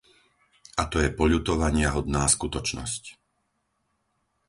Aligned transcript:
A 0.81 0.89
to 0.91 0.97
je 1.03 1.13
poľutovaniahodná 1.19 2.23
skutočnosť. 2.35 3.03